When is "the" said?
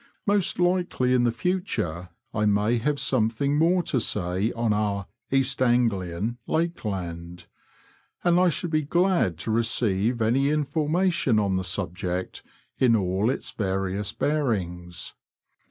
1.25-1.31, 11.55-11.63